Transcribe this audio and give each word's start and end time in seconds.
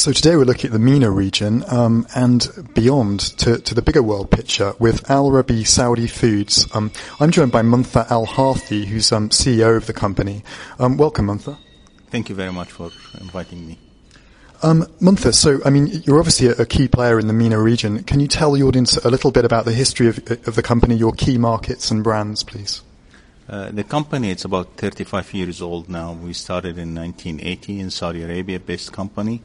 So 0.00 0.14
today 0.14 0.34
we're 0.34 0.44
looking 0.44 0.68
at 0.68 0.72
the 0.72 0.78
MENA 0.78 1.10
region 1.10 1.62
um, 1.68 2.06
and 2.14 2.48
beyond 2.72 3.20
to, 3.36 3.58
to, 3.58 3.74
the 3.74 3.82
bigger 3.82 4.02
world 4.02 4.30
picture 4.30 4.72
with 4.78 5.10
Al 5.10 5.30
Rabie 5.30 5.66
Saudi 5.66 6.06
Foods. 6.06 6.66
Um, 6.74 6.90
I'm 7.20 7.30
joined 7.30 7.52
by 7.52 7.60
Muntha 7.60 8.10
Al 8.10 8.24
Harthi, 8.24 8.86
who's 8.86 9.12
um, 9.12 9.28
CEO 9.28 9.76
of 9.76 9.86
the 9.86 9.92
company. 9.92 10.42
Um, 10.78 10.96
welcome, 10.96 11.26
Muntha. 11.26 11.58
Thank 12.06 12.30
you 12.30 12.34
very 12.34 12.50
much 12.50 12.72
for 12.72 12.90
inviting 13.20 13.66
me. 13.66 13.78
Um, 14.62 14.86
Muntha, 15.02 15.34
so 15.34 15.60
I 15.66 15.68
mean, 15.68 15.88
you're 15.88 16.18
obviously 16.18 16.46
a, 16.46 16.52
a, 16.52 16.64
key 16.64 16.88
player 16.88 17.18
in 17.18 17.26
the 17.26 17.34
MENA 17.34 17.60
region. 17.60 18.02
Can 18.04 18.20
you 18.20 18.26
tell 18.26 18.52
the 18.52 18.62
audience 18.62 18.96
a 18.96 19.10
little 19.10 19.30
bit 19.30 19.44
about 19.44 19.66
the 19.66 19.72
history 19.72 20.08
of, 20.08 20.16
of 20.48 20.54
the 20.54 20.62
company, 20.62 20.94
your 20.94 21.12
key 21.12 21.36
markets 21.36 21.90
and 21.90 22.02
brands, 22.02 22.42
please? 22.42 22.80
Uh, 23.46 23.70
the 23.70 23.84
company 23.84 24.30
it's 24.30 24.46
about 24.46 24.78
35 24.78 25.34
years 25.34 25.60
old 25.60 25.90
now. 25.90 26.14
We 26.14 26.32
started 26.32 26.78
in 26.78 26.94
1980 26.94 27.80
in 27.80 27.90
Saudi 27.90 28.22
Arabia-based 28.22 28.94
company 28.94 29.42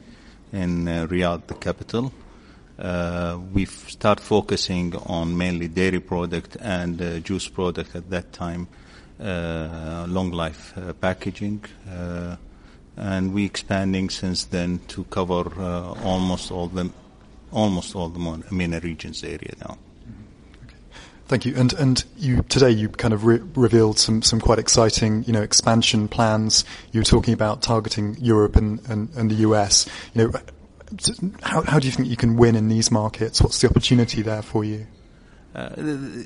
in 0.52 0.88
uh, 0.88 1.06
Riyadh, 1.06 1.46
the 1.46 1.54
capital. 1.54 2.12
Uh, 2.78 3.38
we 3.52 3.64
start 3.64 4.20
focusing 4.20 4.94
on 5.06 5.36
mainly 5.36 5.68
dairy 5.68 6.00
product 6.00 6.56
and 6.60 7.00
uh, 7.00 7.18
juice 7.20 7.48
product 7.48 7.96
at 7.96 8.10
that 8.10 8.32
time, 8.32 8.68
uh, 9.18 10.04
long 10.08 10.30
life 10.30 10.76
uh, 10.76 10.92
packaging 10.94 11.64
and 12.98 13.34
we 13.34 13.44
expanding 13.44 14.08
since 14.08 14.44
then 14.46 14.80
to 14.88 15.04
cover 15.04 15.44
almost 16.02 16.50
all 16.50 16.66
the 16.66 16.90
almost 17.52 17.94
all 17.94 18.08
the 18.08 18.42
MENA 18.50 18.80
regions 18.80 19.22
area 19.22 19.52
now. 19.60 19.76
Thank 21.28 21.44
you. 21.44 21.54
And 21.56 21.72
and 21.72 22.04
you 22.16 22.42
today 22.42 22.70
you 22.70 22.88
kind 22.88 23.12
of 23.12 23.24
re- 23.24 23.40
revealed 23.54 23.98
some 23.98 24.22
some 24.22 24.40
quite 24.40 24.60
exciting 24.60 25.24
you 25.24 25.32
know 25.32 25.42
expansion 25.42 26.06
plans. 26.08 26.64
You 26.92 27.00
were 27.00 27.04
talking 27.04 27.34
about 27.34 27.62
targeting 27.62 28.16
Europe 28.20 28.54
and, 28.54 28.80
and, 28.88 29.08
and 29.16 29.30
the 29.30 29.36
US. 29.36 29.88
You 30.14 30.24
know, 30.24 30.40
how 31.42 31.62
how 31.62 31.80
do 31.80 31.86
you 31.86 31.92
think 31.92 32.08
you 32.08 32.16
can 32.16 32.36
win 32.36 32.54
in 32.54 32.68
these 32.68 32.92
markets? 32.92 33.42
What's 33.42 33.60
the 33.60 33.68
opportunity 33.68 34.22
there 34.22 34.42
for 34.42 34.64
you? 34.64 34.86
Uh, 35.52 35.70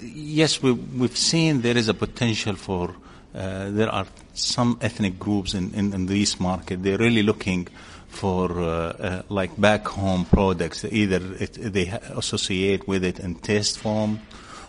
yes, 0.02 0.60
we, 0.60 0.72
we've 0.72 1.16
seen 1.16 1.62
there 1.62 1.76
is 1.76 1.88
a 1.88 1.94
potential 1.94 2.56
for 2.56 2.94
uh, 3.34 3.70
there 3.70 3.88
are 3.88 4.06
some 4.34 4.76
ethnic 4.80 5.18
groups 5.18 5.54
in, 5.54 5.72
in, 5.72 5.92
in 5.94 6.06
this 6.06 6.40
market. 6.40 6.82
They're 6.82 6.98
really 6.98 7.22
looking 7.22 7.68
for 8.08 8.50
uh, 8.58 8.64
uh, 8.64 9.22
like 9.28 9.58
back 9.58 9.86
home 9.86 10.24
products. 10.24 10.84
Either 10.84 11.20
it, 11.38 11.52
they 11.54 11.86
associate 11.86 12.88
with 12.88 13.04
it 13.04 13.20
in 13.20 13.36
taste 13.36 13.78
form, 13.78 14.20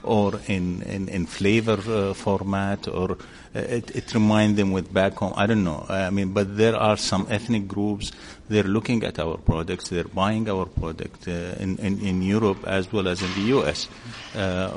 or 0.04 0.40
in 0.48 0.82
in, 0.84 1.10
in 1.10 1.26
flavor 1.26 1.80
uh, 1.88 2.14
format, 2.14 2.88
or 2.88 3.12
uh, 3.12 3.60
it, 3.60 3.96
it 3.96 4.14
reminds 4.14 4.58
them 4.58 4.72
with 4.72 4.94
back 4.94 5.14
home. 5.16 5.34
I 5.36 5.46
don't 5.46 5.64
know. 5.64 5.86
I 5.90 6.10
mean, 6.10 6.34
but 6.34 6.58
there 6.58 6.76
are 6.76 6.98
some 6.98 7.28
ethnic 7.30 7.68
groups. 7.68 8.12
They're 8.50 8.64
looking 8.64 9.04
at 9.04 9.20
our 9.20 9.38
products. 9.38 9.90
They're 9.90 10.04
buying 10.04 10.50
our 10.50 10.66
product 10.66 11.28
uh, 11.28 11.56
in, 11.60 11.78
in 11.78 12.00
in 12.02 12.22
Europe 12.22 12.64
as 12.66 12.92
well 12.92 13.08
as 13.08 13.22
in 13.22 13.34
the 13.34 13.48
U.S. 13.58 13.88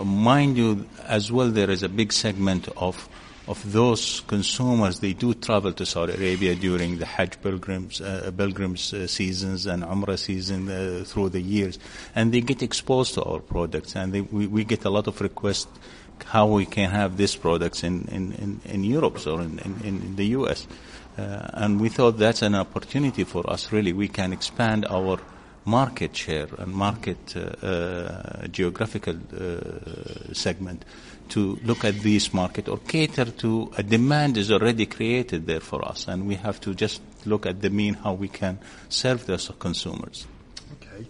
mind 0.05 0.57
you, 0.57 0.87
as 1.07 1.31
well, 1.33 1.51
there 1.51 1.71
is 1.71 1.83
a 1.83 1.89
big 1.89 2.13
segment 2.13 2.69
of 2.77 3.09
of 3.47 3.73
those 3.73 4.21
consumers, 4.27 5.01
they 5.01 5.13
do 5.13 5.35
travel 5.35 5.73
to 5.73 5.85
Saudi 5.85 6.15
Arabia 6.15 6.55
during 6.55 6.99
the 6.99 7.05
Hajj 7.05 7.41
pilgrims, 7.43 8.01
uh, 8.01 8.31
pilgrims 8.37 8.95
uh, 8.95 9.07
seasons 9.07 9.67
and 9.67 9.83
Umrah 9.83 10.19
season 10.19 10.71
uh, 10.71 11.05
through 11.05 11.29
the 11.31 11.41
years, 11.41 11.79
and 12.15 12.33
they 12.33 12.41
get 12.41 12.63
exposed 12.63 13.15
to 13.15 13.23
our 13.23 13.41
products, 13.41 13.97
and 13.97 14.13
they, 14.13 14.23
we, 14.23 14.47
we, 14.47 14.65
get 14.65 14.85
a 14.85 14.91
lot 14.91 15.07
of 15.07 15.21
requests 15.21 15.69
how 16.25 16.47
we 16.47 16.65
can 16.65 16.91
have 16.91 17.17
these 17.17 17.37
products 17.37 17.83
in, 17.83 18.07
in, 18.09 18.33
in, 18.33 18.61
in 18.65 18.85
Europe 18.85 19.27
or 19.27 19.41
in, 19.43 19.59
in, 19.59 19.81
in 19.85 20.17
the 20.17 20.27
U.S. 20.27 20.67
Uh, 21.19 21.49
and 21.55 21.81
we 21.81 21.89
thought 21.89 22.13
that's 22.13 22.43
an 22.43 22.55
opportunity 22.55 23.25
for 23.25 23.49
us. 23.51 23.73
Really, 23.73 23.93
we 23.93 24.09
can 24.09 24.33
expand 24.33 24.87
our 24.87 25.19
market 25.65 26.15
share 26.17 26.49
and 26.59 26.73
market 26.73 27.37
uh, 27.37 27.67
uh, 27.67 28.47
geographical 28.49 29.17
segment 30.33 30.85
to 31.29 31.59
look 31.65 31.85
at 31.85 31.95
this 32.01 32.35
market 32.35 32.69
or 32.69 32.79
cater 32.79 33.25
to 33.25 33.73
a 33.79 33.83
demand 33.83 34.37
is 34.37 34.51
already 34.51 34.87
created 34.87 35.47
there 35.47 35.61
for 35.61 35.85
us, 35.87 36.09
and 36.09 36.27
we 36.27 36.35
have 36.35 36.61
to 36.61 36.75
just 36.75 37.01
look 37.25 37.47
at 37.47 37.63
the 37.63 37.71
mean 37.71 37.95
how 37.95 38.13
we 38.13 38.29
can 38.29 38.59
serve 38.89 39.25
those 39.27 39.51
consumers. 39.59 40.27
Okay. 40.75 41.07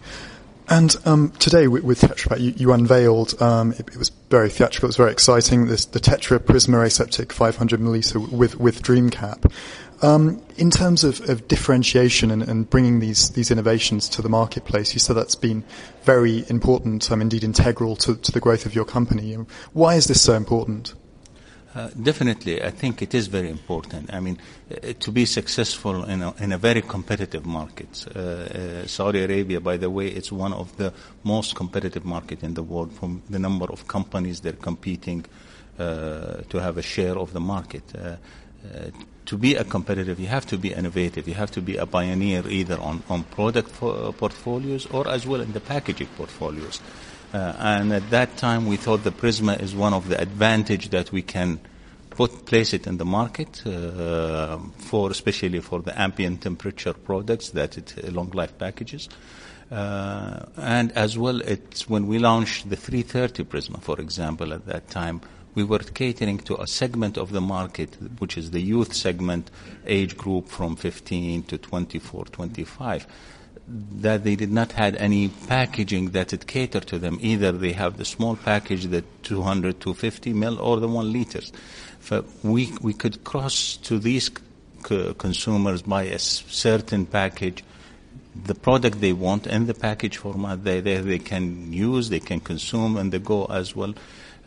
And 0.69 0.97
um, 1.05 1.31
today 1.33 1.69
with, 1.69 1.85
with 1.85 2.01
Tetra 2.01 2.29
Pak, 2.31 2.41
you, 2.41 2.55
you 2.57 2.73
unveiled, 2.73 3.41
um, 3.43 3.73
it, 3.73 3.81
it, 3.81 3.97
was 3.97 4.09
very 4.31 4.49
theatrical, 4.49 4.87
it 4.87 4.89
was 4.89 4.97
very 4.97 5.13
exciting, 5.13 5.67
this, 5.67 5.85
the 5.85 6.01
Tetra 6.01 6.39
Prisma 6.39 6.87
Aseptic 6.87 7.33
500 7.33 7.81
milliliter 7.81 8.27
with, 8.31 8.59
with 8.59 8.83
Dream 8.83 9.11
Cap. 9.11 9.53
Um, 10.03 10.43
in 10.57 10.71
terms 10.71 11.05
of, 11.05 11.29
of 11.29 11.49
differentiation 11.49 12.31
and, 12.31 12.43
and, 12.43 12.69
bringing 12.69 13.01
these, 13.01 13.31
these 13.31 13.51
innovations 13.51 14.09
to 14.11 14.23
the 14.23 14.29
marketplace, 14.29 14.93
you 14.93 15.01
said 15.01 15.17
that's 15.17 15.35
been 15.35 15.65
very 16.03 16.45
important, 16.49 17.11
um, 17.11 17.21
indeed 17.21 17.45
integral 17.45 17.97
to, 17.97 18.17
to, 18.17 18.33
the 18.33 18.41
growth 18.41 18.67
of 18.67 18.75
your 18.75 18.85
company. 18.85 19.35
Why 19.73 19.95
is 19.95 20.07
this 20.07 20.21
so 20.21 20.35
important? 20.35 20.95
Uh, 21.75 21.89
definitely, 22.01 22.63
I 22.63 22.71
think 22.71 23.03
it 23.03 23.15
is 23.15 23.27
very 23.27 23.51
important. 23.51 24.15
I 24.15 24.21
mean, 24.21 24.39
uh, 24.71 24.93
to 25.01 25.11
be 25.11 25.25
successful 25.25 26.05
in 26.05 26.23
a, 26.23 26.33
in 26.39 26.53
a 26.53 26.59
very 26.59 26.83
competitive 26.83 27.45
market. 27.45 28.07
Uh, 28.15 28.21
uh 28.21 28.87
Saudi 28.87 29.25
Arabia, 29.25 29.61
by 29.61 29.77
the 29.77 29.91
way, 29.91 30.07
it's 30.07 30.31
one 30.31 30.53
of 30.53 30.77
the 30.77 30.93
most 31.25 31.57
competitive 31.57 32.05
market 32.05 32.45
in 32.45 32.55
the 32.55 32.63
world 32.63 32.93
from 32.93 33.23
the 33.29 33.41
number 33.41 33.67
of 33.73 33.89
companies 33.89 34.41
they're 34.41 34.53
competing 34.53 35.25
uh, 35.79 36.43
to 36.49 36.61
have 36.61 36.79
a 36.79 36.83
share 36.83 37.19
of 37.19 37.33
the 37.33 37.41
market. 37.41 37.83
To 39.27 39.39
be 39.39 39.57
a 39.57 39.65
competitive, 39.65 40.21
you 40.21 40.29
have 40.29 40.47
to 40.47 40.59
be 40.59 40.73
innovative. 40.73 41.27
You 41.27 41.35
have 41.35 41.51
to 41.53 41.61
be 41.61 41.77
a 41.77 41.87
pioneer 41.87 42.47
either 42.49 42.79
on, 42.79 43.03
on 43.09 43.25
product 43.25 43.73
portfolios 44.19 44.87
or 44.87 45.09
as 45.09 45.27
well 45.27 45.41
in 45.41 45.53
the 45.53 45.61
packaging 45.61 46.09
portfolios. 46.17 46.81
Uh, 47.35 47.53
and 47.59 47.93
at 47.93 48.11
that 48.11 48.37
time, 48.37 48.65
we 48.65 48.77
thought 48.77 49.03
the 49.03 49.11
Prisma 49.11 49.61
is 49.61 49.75
one 49.75 49.93
of 49.93 50.07
the 50.09 50.21
advantage 50.21 50.91
that 50.91 51.11
we 51.11 51.21
can 51.21 51.59
put 52.11 52.47
place 52.47 52.73
it 52.73 52.87
in 52.87 52.97
the 52.97 53.05
market 53.05 53.67
uh, 53.67 54.57
for 54.79 55.11
especially 55.11 55.59
for 55.59 55.83
the 55.83 56.01
ambient 56.01 56.43
temperature 56.43 56.93
products 56.93 57.51
that 57.51 57.77
it 57.77 57.93
uh, 58.05 58.11
long 58.13 58.31
life 58.31 58.57
packages. 58.57 59.09
Uh, 59.69 60.47
and 60.59 60.93
as 60.93 61.19
well, 61.19 61.41
it's 61.41 61.89
when 61.89 62.07
we 62.07 62.21
launched 62.21 62.71
the 62.71 62.77
330 62.77 63.43
Prisma, 63.43 63.83
for 63.83 64.01
example, 64.01 64.53
at 64.53 64.65
that 64.67 64.89
time, 64.89 65.21
we 65.57 65.65
were 65.65 65.81
catering 65.81 66.39
to 66.39 66.61
a 66.61 66.69
segment 66.69 67.19
of 67.19 67.33
the 67.33 67.41
market, 67.41 67.97
which 68.21 68.39
is 68.39 68.53
the 68.53 68.61
youth 68.61 68.95
segment, 68.95 69.51
age 69.87 70.17
group 70.17 70.47
from 70.47 70.77
15 70.77 71.43
to 71.45 71.59
24, 71.59 72.27
25 72.27 73.09
that 73.67 74.25
they 74.25 74.37
did 74.37 74.53
not 74.53 74.73
had 74.73 74.95
any 74.97 75.29
packaging 75.29 76.11
that 76.11 76.33
it 76.33 76.47
catered 76.47 76.87
to 76.87 76.99
them. 76.99 77.19
Either 77.23 77.53
they 77.53 77.73
have 77.73 77.97
the 77.97 78.05
small 78.05 78.37
package, 78.37 78.85
the 78.85 79.03
200, 79.23 79.81
250 79.81 80.33
mil, 80.35 80.61
or 80.61 80.79
the 80.81 80.89
one 80.89 81.13
liters. 81.13 81.53
So 82.01 82.25
we, 82.43 82.73
we 82.83 82.93
could 82.93 83.25
cross 83.25 83.77
to 83.79 83.99
these 83.99 84.31
c- 84.87 85.15
consumers 85.17 85.83
by 85.83 86.05
a 86.05 86.19
certain 86.19 87.07
package, 87.07 87.65
the 88.35 88.55
product 88.55 89.01
they 89.01 89.13
want 89.13 89.47
and 89.47 89.67
the 89.67 89.75
package 89.75 90.19
format 90.19 90.65
they, 90.65 90.81
they, 90.81 90.99
they 90.99 91.19
can 91.19 91.73
use, 91.73 92.11
they 92.11 92.21
can 92.21 92.41
consume, 92.41 92.97
and 92.97 93.13
they 93.13 93.19
go 93.19 93.47
as 93.47 93.75
well. 93.75 93.95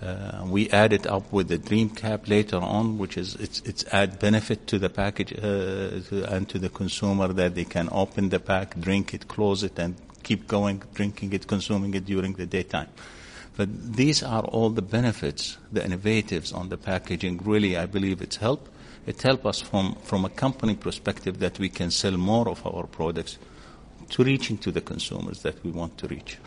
Uh, 0.02 0.46
we 0.46 0.70
add 0.70 0.94
it 0.94 1.08
up 1.08 1.32
with 1.32 1.48
the 1.48 1.58
dream 1.58 1.90
cap 1.90 2.28
later 2.28 2.58
on, 2.58 3.00
which 3.00 3.18
is 3.18 3.36
it's 3.36 3.62
it's 3.62 3.84
add 3.92 4.20
benefit 4.20 4.68
to 4.68 4.78
the 4.78 4.90
package 4.90 5.34
uh, 5.34 6.00
to, 6.08 6.24
and 6.30 6.48
to 6.48 6.60
the 6.60 6.70
consumer 6.70 7.28
that 7.30 7.56
they 7.56 7.66
can 7.66 7.90
open 7.92 8.30
the 8.30 8.40
pack, 8.40 8.80
drink 8.80 9.16
it, 9.16 9.28
close 9.28 9.64
it, 9.64 9.80
and 9.80 9.96
keep 10.22 10.48
going, 10.48 10.84
drinking 10.94 11.34
it, 11.34 11.48
consuming 11.48 11.96
it 11.96 12.06
during 12.06 12.34
the 12.34 12.46
daytime. 12.46 12.90
But 13.56 13.96
these 13.96 14.22
are 14.22 14.44
all 14.44 14.70
the 14.70 14.84
benefits, 14.84 15.58
the 15.72 15.82
innovatives 15.82 16.54
on 16.54 16.70
the 16.70 16.78
packaging. 16.78 17.42
Really, 17.44 17.76
I 17.76 17.88
believe 17.88 18.22
it's 18.22 18.36
help. 18.38 18.70
It 19.08 19.20
help 19.24 19.48
us 19.48 19.62
from 19.62 19.96
from 20.04 20.26
a 20.26 20.30
company 20.30 20.76
perspective 20.76 21.40
that 21.40 21.58
we 21.58 21.70
can 21.70 21.90
sell 21.90 22.18
more 22.18 22.48
of 22.48 22.64
our 22.68 22.86
products 22.86 23.40
to 24.10 24.24
reaching 24.24 24.60
to 24.60 24.72
the 24.72 24.82
consumers 24.82 25.42
that 25.42 25.64
we 25.64 25.72
want 25.72 25.98
to 25.98 26.08
reach. 26.08 26.38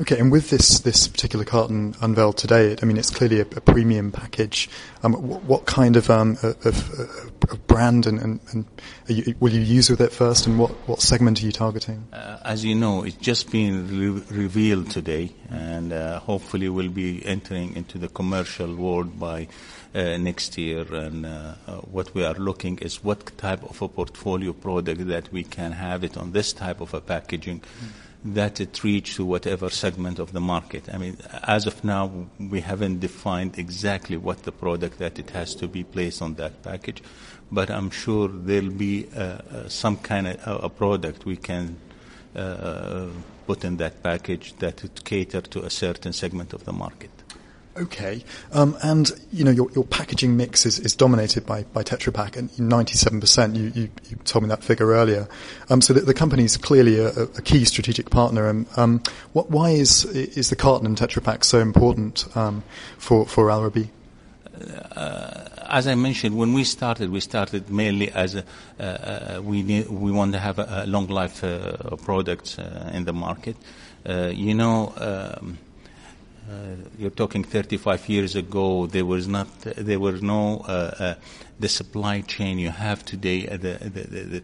Okay, 0.00 0.18
and 0.18 0.32
with 0.32 0.48
this 0.48 0.80
this 0.80 1.06
particular 1.06 1.44
carton 1.44 1.94
unveiled 2.00 2.38
today, 2.38 2.74
I 2.80 2.86
mean, 2.86 2.96
it's 2.96 3.10
clearly 3.10 3.40
a, 3.40 3.42
a 3.42 3.60
premium 3.60 4.10
package. 4.10 4.70
Um, 5.02 5.12
what, 5.12 5.44
what, 5.44 5.66
kind 5.66 5.94
of, 5.94 6.08
um, 6.08 6.38
of, 6.42 6.64
of 6.64 7.66
brand 7.66 8.06
and, 8.06 8.18
and, 8.18 8.40
and 8.50 8.64
you, 9.08 9.34
will 9.40 9.52
you 9.52 9.60
use 9.60 9.90
with 9.90 10.00
it 10.00 10.10
first, 10.10 10.46
and 10.46 10.58
what, 10.58 10.70
what 10.88 11.02
segment 11.02 11.42
are 11.42 11.44
you 11.44 11.52
targeting? 11.52 12.06
Uh, 12.14 12.38
as 12.46 12.64
you 12.64 12.74
know, 12.74 13.02
it's 13.02 13.16
just 13.16 13.50
been 13.52 13.88
re- 13.88 14.22
revealed 14.30 14.90
today, 14.90 15.34
and 15.50 15.92
uh, 15.92 16.18
hopefully 16.20 16.70
we'll 16.70 16.88
be 16.88 17.22
entering 17.26 17.76
into 17.76 17.98
the 17.98 18.08
commercial 18.08 18.74
world 18.74 19.20
by 19.20 19.48
uh, 19.94 20.16
next 20.16 20.56
year. 20.56 20.86
And 20.94 21.26
uh, 21.26 21.56
uh, 21.66 21.72
what 21.80 22.14
we 22.14 22.24
are 22.24 22.34
looking 22.34 22.78
is 22.78 23.04
what 23.04 23.36
type 23.36 23.62
of 23.68 23.82
a 23.82 23.88
portfolio 23.88 24.54
product 24.54 25.06
that 25.08 25.30
we 25.30 25.44
can 25.44 25.72
have 25.72 26.04
it 26.04 26.16
on 26.16 26.32
this 26.32 26.54
type 26.54 26.80
of 26.80 26.94
a 26.94 27.02
packaging. 27.02 27.60
Mm 27.60 27.88
that 28.24 28.60
it 28.60 28.84
reach 28.84 29.16
to 29.16 29.24
whatever 29.24 29.70
segment 29.70 30.18
of 30.18 30.32
the 30.32 30.40
market. 30.40 30.92
I 30.92 30.98
mean, 30.98 31.16
as 31.44 31.66
of 31.66 31.82
now, 31.82 32.10
we 32.38 32.60
haven't 32.60 33.00
defined 33.00 33.58
exactly 33.58 34.16
what 34.16 34.42
the 34.42 34.52
product 34.52 34.98
that 34.98 35.18
it 35.18 35.30
has 35.30 35.54
to 35.56 35.68
be 35.68 35.84
placed 35.84 36.20
on 36.20 36.34
that 36.34 36.62
package, 36.62 37.02
but 37.50 37.70
I'm 37.70 37.90
sure 37.90 38.28
there'll 38.28 38.70
be 38.70 39.06
uh, 39.16 39.20
uh, 39.20 39.68
some 39.68 39.96
kind 39.96 40.26
of 40.26 40.64
a 40.64 40.68
product 40.68 41.24
we 41.24 41.36
can 41.36 41.76
uh, 42.36 43.06
put 43.46 43.64
in 43.64 43.78
that 43.78 44.02
package 44.02 44.54
that 44.58 44.82
would 44.82 45.04
cater 45.04 45.40
to 45.40 45.64
a 45.64 45.70
certain 45.70 46.12
segment 46.12 46.52
of 46.52 46.64
the 46.64 46.72
market. 46.72 47.10
Okay. 47.76 48.24
Um, 48.52 48.76
and, 48.82 49.10
you 49.32 49.44
know, 49.44 49.50
your, 49.50 49.70
your 49.72 49.84
packaging 49.84 50.36
mix 50.36 50.66
is, 50.66 50.78
is 50.80 50.94
dominated 50.94 51.46
by, 51.46 51.62
by 51.64 51.82
Tetra 51.82 52.12
Pak, 52.12 52.36
and 52.36 52.50
97%, 52.50 53.56
you, 53.56 53.72
you, 53.74 53.90
you 54.08 54.16
told 54.24 54.42
me 54.42 54.48
that 54.48 54.64
figure 54.64 54.88
earlier. 54.88 55.28
Um, 55.68 55.80
so 55.80 55.92
the, 55.92 56.00
the 56.00 56.14
company 56.14 56.44
is 56.44 56.56
clearly 56.56 56.98
a, 56.98 57.10
a, 57.10 57.42
key 57.42 57.64
strategic 57.64 58.10
partner. 58.10 58.48
And 58.48 58.66
um, 58.76 59.02
what, 59.32 59.50
why 59.50 59.70
is, 59.70 60.04
is 60.04 60.50
the 60.50 60.56
carton 60.56 60.86
and 60.86 60.96
Tetra 60.96 61.22
Pak 61.22 61.44
so 61.44 61.60
important 61.60 62.26
um, 62.36 62.64
for, 62.98 63.24
for 63.26 63.50
Al 63.50 63.62
Rabie? 63.62 63.88
Uh, 64.94 65.48
as 65.68 65.86
I 65.86 65.94
mentioned, 65.94 66.36
when 66.36 66.52
we 66.52 66.64
started, 66.64 67.10
we 67.10 67.20
started 67.20 67.70
mainly 67.70 68.10
as 68.10 68.34
a, 68.34 68.44
uh, 68.78 68.82
uh, 68.82 69.40
we 69.42 69.62
we 69.62 70.12
want 70.12 70.32
to 70.32 70.38
have 70.38 70.58
a, 70.58 70.82
a 70.84 70.86
long 70.86 71.06
life 71.06 71.42
uh, 71.42 71.96
product 71.96 72.58
uh, 72.58 72.90
in 72.92 73.04
the 73.04 73.12
market. 73.12 73.56
Uh, 74.06 74.30
you 74.34 74.54
know, 74.54 74.92
um, 74.96 75.58
you're 77.00 77.10
talking 77.10 77.42
35 77.42 78.08
years 78.08 78.36
ago. 78.36 78.86
There 78.86 79.06
was 79.06 79.26
not, 79.26 79.48
there 79.60 79.98
were 79.98 80.18
no 80.20 80.64
the 81.58 81.68
supply 81.68 82.20
chain 82.20 82.58
you 82.58 82.70
have 82.70 83.04
today. 83.04 83.46
the, 83.46 83.56
the, 83.56 84.42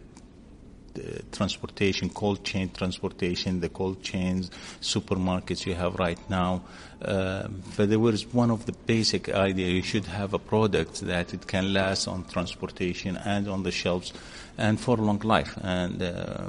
the 0.97 1.23
transportation, 1.33 2.09
cold 2.09 2.45
chain 2.45 2.71
transportation, 2.71 3.61
the 3.61 3.69
cold 3.69 4.03
chains, 4.03 4.51
supermarkets 4.81 5.67
you 5.67 5.75
have 5.75 5.97
right 5.97 6.19
now. 6.31 6.63
Uh, 7.03 7.49
but 7.77 7.91
there 7.91 7.99
was 7.99 8.27
one 8.33 8.51
of 8.51 8.67
the 8.67 8.73
basic 8.73 9.29
idea 9.29 9.69
you 9.69 9.83
should 9.83 10.07
have 10.07 10.33
a 10.33 10.39
product 10.39 11.01
that 11.03 11.35
it 11.35 11.47
can 11.47 11.73
last 11.73 12.09
on 12.09 12.25
transportation 12.25 13.17
and 13.19 13.49
on 13.49 13.63
the 13.63 13.71
shelves 13.71 14.13
and 14.57 14.81
for 14.81 14.99
a 14.99 15.03
long 15.03 15.19
life. 15.21 15.59
And 15.63 16.03
uh, 16.03 16.49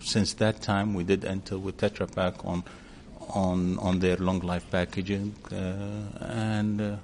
since 0.00 0.34
that 0.34 0.62
time, 0.62 0.94
we 0.94 1.02
did 1.02 1.24
enter 1.24 1.58
with 1.58 1.78
Tetra 1.78 2.14
Pak 2.14 2.44
on 2.44 2.62
on 3.34 3.78
on 3.78 3.98
their 3.98 4.16
long 4.16 4.40
life 4.40 4.70
packaging 4.70 5.34
uh, 5.52 6.24
and 6.24 6.80
uh, 6.80 6.96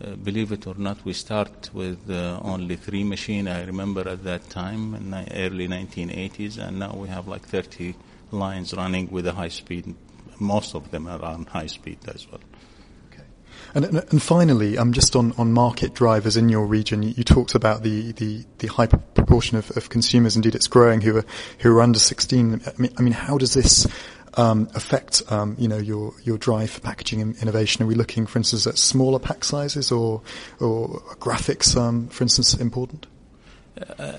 uh, 0.00 0.14
believe 0.14 0.52
it 0.52 0.66
or 0.66 0.74
not, 0.76 1.04
we 1.04 1.12
start 1.12 1.70
with 1.74 2.08
only 2.08 2.76
three 2.76 3.02
machines. 3.02 3.48
I 3.48 3.64
remember 3.64 4.08
at 4.08 4.22
that 4.24 4.48
time, 4.48 4.94
in 4.94 5.10
the 5.10 5.26
early 5.34 5.66
1980s, 5.66 6.56
and 6.58 6.78
now 6.78 6.94
we 6.94 7.08
have 7.08 7.26
like 7.26 7.44
30 7.48 7.94
lines 8.30 8.74
running 8.74 9.10
with 9.10 9.26
a 9.26 9.32
high 9.32 9.48
speed. 9.48 9.94
Most 10.38 10.76
of 10.76 10.92
them 10.92 11.08
are 11.08 11.22
on 11.24 11.46
high 11.46 11.66
speed 11.66 11.98
as 12.14 12.30
well. 12.30 12.40
Okay. 13.10 13.24
And, 13.74 13.84
and 13.84 14.22
finally, 14.22 14.78
um, 14.78 14.92
just 14.92 15.16
on, 15.16 15.32
on 15.32 15.52
market 15.52 15.94
drivers 15.94 16.36
in 16.36 16.48
your 16.48 16.66
region, 16.66 17.02
you, 17.02 17.14
you 17.16 17.24
talked 17.24 17.56
about 17.56 17.82
the, 17.82 18.12
the, 18.12 18.44
the 18.58 18.68
high 18.68 18.86
proportion 18.86 19.58
of, 19.58 19.76
of 19.76 19.88
consumers, 19.88 20.36
indeed 20.36 20.54
it's 20.54 20.68
growing, 20.68 21.00
who 21.00 21.18
are, 21.18 21.24
who 21.58 21.76
are 21.76 21.82
under 21.82 21.98
16. 21.98 22.62
I 22.64 22.80
mean, 22.80 22.92
I 22.96 23.02
mean 23.02 23.14
how 23.14 23.36
does 23.36 23.54
this 23.54 23.88
um, 24.38 24.68
affect 24.74 25.22
um, 25.30 25.56
you 25.58 25.68
know 25.68 25.76
your 25.76 26.14
your 26.22 26.38
drive 26.38 26.70
for 26.70 26.80
packaging 26.80 27.20
innovation? 27.20 27.82
Are 27.82 27.86
we 27.86 27.94
looking, 27.94 28.26
for 28.26 28.38
instance, 28.38 28.66
at 28.66 28.78
smaller 28.78 29.18
pack 29.18 29.44
sizes 29.44 29.92
or 29.92 30.22
or 30.60 31.00
graphics, 31.20 31.76
um, 31.76 32.08
for 32.08 32.24
instance, 32.24 32.54
important? 32.54 33.06
Uh, 33.98 34.12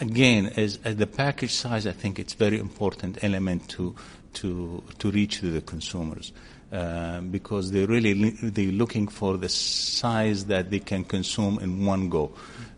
again, 0.00 0.46
as, 0.56 0.78
as, 0.84 0.94
the 0.96 1.06
package 1.06 1.52
size, 1.52 1.84
I 1.84 1.90
think 1.90 2.20
it's 2.20 2.34
very 2.34 2.58
important 2.58 3.24
element 3.24 3.68
to 3.70 3.94
to 4.34 4.82
to 4.98 5.10
reach 5.10 5.40
to 5.40 5.50
the 5.50 5.60
consumers. 5.60 6.32
Uh, 6.72 7.20
because 7.22 7.72
they 7.72 7.84
really 7.84 8.30
they're 8.30 8.70
looking 8.70 9.08
for 9.08 9.36
the 9.36 9.48
size 9.48 10.44
that 10.46 10.70
they 10.70 10.78
can 10.78 11.02
consume 11.02 11.58
in 11.58 11.84
one 11.84 12.08
go. 12.08 12.32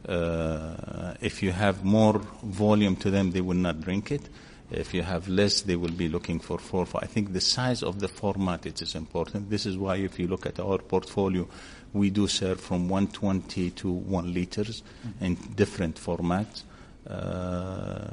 Uh, 0.08 1.12
if 1.20 1.42
you 1.42 1.52
have 1.52 1.84
more 1.84 2.18
volume 2.42 2.96
to 2.96 3.10
them, 3.10 3.32
they 3.32 3.42
will 3.42 3.56
not 3.56 3.82
drink 3.82 4.10
it. 4.10 4.30
If 4.72 4.94
you 4.94 5.02
have 5.02 5.28
less, 5.28 5.62
they 5.62 5.76
will 5.76 5.90
be 5.92 6.08
looking 6.08 6.40
for 6.40 6.58
four. 6.58 6.86
I 6.96 7.06
think 7.06 7.32
the 7.32 7.40
size 7.40 7.82
of 7.82 8.00
the 8.00 8.08
format 8.08 8.66
it 8.66 8.82
is 8.82 8.94
important. 8.94 9.50
This 9.50 9.66
is 9.66 9.76
why 9.76 9.96
if 9.96 10.18
you 10.18 10.28
look 10.28 10.46
at 10.46 10.58
our 10.58 10.78
portfolio, 10.78 11.46
we 11.92 12.10
do 12.10 12.26
serve 12.26 12.60
from 12.60 12.88
120 12.88 13.70
to 13.70 13.90
1 13.90 14.32
liters 14.32 14.82
mm-hmm. 15.06 15.24
in 15.24 15.34
different 15.54 15.96
formats. 15.96 16.62
Uh, 17.08 18.06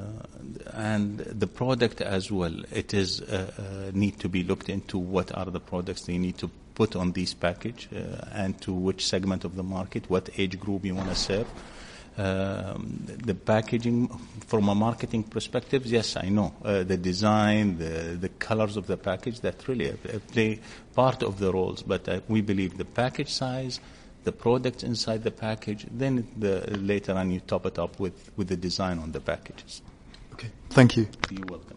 and 0.72 1.18
the 1.18 1.46
product 1.46 2.00
as 2.00 2.30
well, 2.30 2.54
it 2.72 2.92
is 2.92 3.20
uh, 3.22 3.50
uh, 3.56 3.90
need 3.94 4.18
to 4.18 4.28
be 4.28 4.42
looked 4.42 4.68
into 4.68 4.98
what 4.98 5.36
are 5.36 5.46
the 5.46 5.60
products 5.60 6.02
they 6.02 6.18
need 6.18 6.36
to 6.36 6.50
put 6.74 6.96
on 6.96 7.12
this 7.12 7.32
package 7.32 7.88
uh, 7.94 8.24
and 8.32 8.60
to 8.60 8.72
which 8.72 9.06
segment 9.06 9.44
of 9.44 9.54
the 9.54 9.62
market, 9.62 10.08
what 10.10 10.28
age 10.38 10.58
group 10.58 10.84
you 10.84 10.94
want 10.94 11.08
to 11.08 11.14
serve. 11.14 11.46
Um, 12.16 13.02
the 13.06 13.34
packaging 13.34 14.08
from 14.46 14.68
a 14.68 14.74
marketing 14.74 15.22
perspective, 15.22 15.86
yes, 15.86 16.16
I 16.16 16.28
know 16.28 16.52
uh, 16.64 16.82
the 16.82 16.96
design, 16.96 17.78
the 17.78 18.18
the 18.20 18.28
colors 18.28 18.76
of 18.76 18.86
the 18.86 18.96
package 18.96 19.40
that 19.40 19.66
really 19.68 19.92
play 20.32 20.60
part 20.94 21.22
of 21.22 21.38
the 21.38 21.52
roles. 21.52 21.82
But 21.82 22.08
uh, 22.08 22.20
we 22.28 22.40
believe 22.42 22.76
the 22.76 22.84
package 22.84 23.32
size, 23.32 23.80
the 24.24 24.32
products 24.32 24.82
inside 24.82 25.22
the 25.22 25.30
package, 25.30 25.86
then 25.90 26.26
the, 26.36 26.66
later 26.78 27.12
on 27.12 27.30
you 27.30 27.40
top 27.40 27.64
it 27.66 27.78
up 27.78 27.98
with 28.00 28.32
with 28.36 28.48
the 28.48 28.56
design 28.56 28.98
on 28.98 29.12
the 29.12 29.20
packages. 29.20 29.80
Okay, 30.32 30.50
thank 30.70 30.96
you. 30.96 31.08
You're 31.30 31.46
welcome. 31.46 31.76